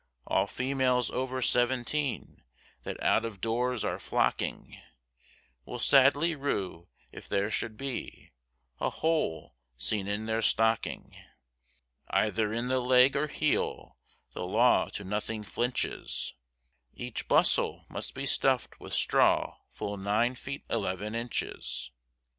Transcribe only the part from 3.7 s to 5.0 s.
are flocking,